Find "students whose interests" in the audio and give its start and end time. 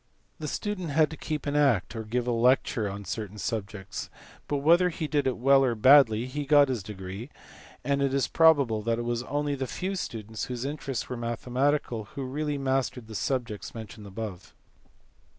9.95-11.07